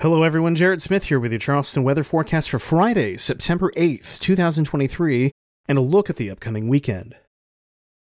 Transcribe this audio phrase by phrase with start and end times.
[0.00, 0.54] Hello, everyone.
[0.54, 5.32] Jared Smith here with your Charleston weather forecast for Friday, September 8th, 2023,
[5.68, 7.16] and a look at the upcoming weekend.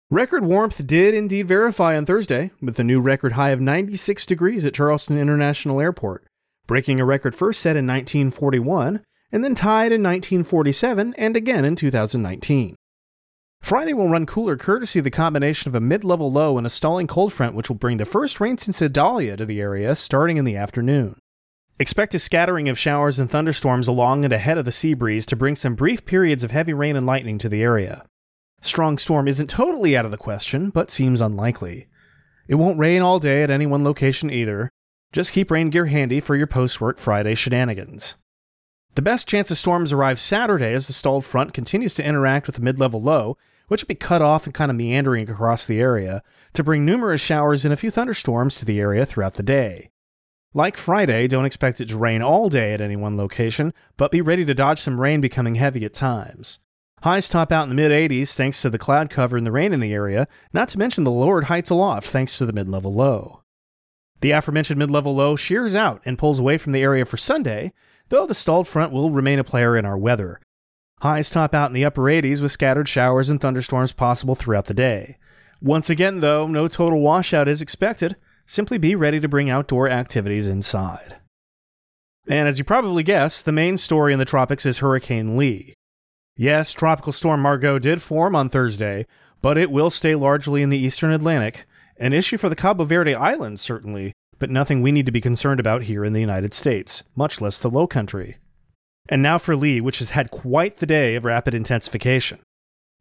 [0.09, 4.65] Record warmth did indeed verify on Thursday, with a new record high of 96 degrees
[4.65, 6.25] at Charleston International Airport,
[6.65, 11.75] breaking a record first set in 1941, and then tied in 1947 and again in
[11.75, 12.75] 2019.
[13.61, 16.71] Friday will run cooler courtesy of the combination of a mid level low and a
[16.71, 20.37] stalling cold front, which will bring the first rain since Idalia to the area starting
[20.37, 21.19] in the afternoon.
[21.79, 25.35] Expect a scattering of showers and thunderstorms along and ahead of the sea breeze to
[25.35, 28.05] bring some brief periods of heavy rain and lightning to the area.
[28.61, 31.87] Strong storm isn't totally out of the question, but seems unlikely.
[32.47, 34.69] It won't rain all day at any one location either.
[35.11, 38.15] Just keep rain gear handy for your post work Friday shenanigans.
[38.95, 42.55] The best chance of storms arrive Saturday as the stalled front continues to interact with
[42.55, 43.35] the mid level low,
[43.67, 46.21] which will be cut off and kind of meandering across the area,
[46.53, 49.89] to bring numerous showers and a few thunderstorms to the area throughout the day.
[50.55, 54.21] Like Friday, don't expect it to rain all day at any one location, but be
[54.21, 56.59] ready to dodge some rain becoming heavy at times.
[57.01, 59.73] Highs top out in the mid 80s thanks to the cloud cover and the rain
[59.73, 62.93] in the area, not to mention the lowered heights aloft thanks to the mid level
[62.93, 63.41] low.
[64.21, 67.73] The aforementioned mid level low shears out and pulls away from the area for Sunday,
[68.09, 70.39] though the stalled front will remain a player in our weather.
[71.01, 74.75] Highs top out in the upper 80s with scattered showers and thunderstorms possible throughout the
[74.75, 75.17] day.
[75.59, 80.47] Once again, though, no total washout is expected, Simply be ready to bring outdoor activities
[80.47, 81.17] inside.
[82.27, 85.73] And as you probably guessed, the main story in the tropics is Hurricane Lee.
[86.35, 89.05] Yes, Tropical Storm Margot did form on Thursday,
[89.41, 91.65] but it will stay largely in the eastern Atlantic,
[91.97, 95.59] an issue for the Cabo Verde Islands, certainly, but nothing we need to be concerned
[95.59, 98.35] about here in the United States, much less the Lowcountry.
[99.09, 102.39] And now for Lee, which has had quite the day of rapid intensification.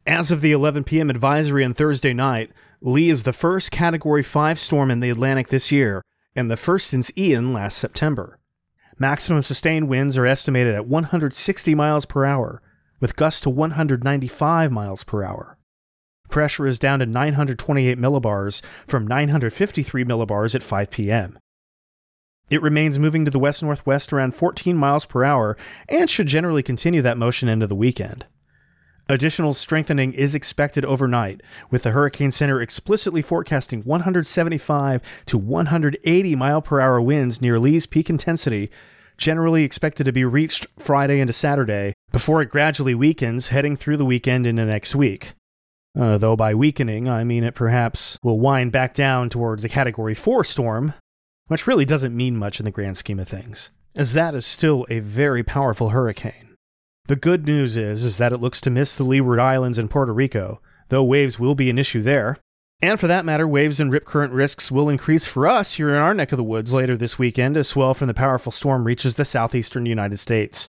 [0.05, 1.09] As of the 11 p.m.
[1.09, 2.51] advisory on Thursday night,
[2.85, 6.03] Lee is the first Category 5 storm in the Atlantic this year,
[6.35, 8.37] and the first since Ian last September.
[8.99, 12.61] Maximum sustained winds are estimated at 160 miles per hour,
[12.99, 15.57] with gusts to 195 miles per hour.
[16.29, 21.39] Pressure is down to 928 millibars from 953 millibars at 5 p.m.
[22.49, 25.55] It remains moving to the west northwest around 14 miles per hour
[25.87, 28.25] and should generally continue that motion into the weekend.
[29.09, 36.61] Additional strengthening is expected overnight, with the Hurricane Center explicitly forecasting 175 to 180 mile
[36.61, 38.71] per hour winds near Lee's peak intensity,
[39.17, 44.05] generally expected to be reached Friday into Saturday, before it gradually weakens heading through the
[44.05, 45.33] weekend into next week.
[45.99, 50.15] Uh, though by weakening, I mean it perhaps will wind back down towards a Category
[50.15, 50.93] 4 storm,
[51.47, 54.85] which really doesn't mean much in the grand scheme of things, as that is still
[54.89, 56.52] a very powerful hurricane.
[57.07, 60.13] The good news is, is that it looks to miss the Leeward Islands and Puerto
[60.13, 62.37] Rico, though waves will be an issue there.
[62.81, 65.97] And for that matter, waves and rip current risks will increase for us here in
[65.97, 69.17] our neck of the woods later this weekend as swell from the powerful storm reaches
[69.17, 70.65] the southeastern United States.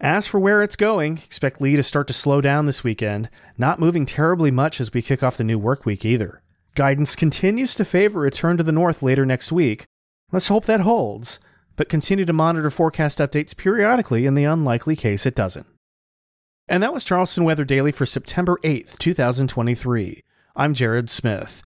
[0.00, 3.28] As for where it's going, expect Lee to start to slow down this weekend,
[3.58, 6.40] not moving terribly much as we kick off the new work week either.
[6.74, 9.84] Guidance continues to favor a turn to the north later next week.
[10.32, 11.38] Let's hope that holds,
[11.78, 15.66] but continue to monitor forecast updates periodically in the unlikely case it doesn't.
[16.68, 20.20] And that was Charleston Weather Daily for September 8th, 2023.
[20.56, 21.62] I'm Jared Smith.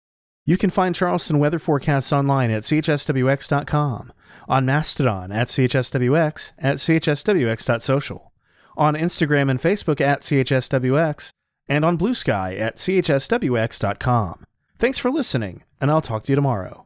[0.47, 4.12] You can find Charleston weather forecasts online at chswx.com,
[4.48, 8.32] on Mastodon at chswx, at chswx.social,
[8.78, 11.30] on Instagram and Facebook at chswx,
[11.68, 14.44] and on Bluesky at chswx.com.
[14.78, 16.76] Thanks for listening, and I'll talk to you tomorrow.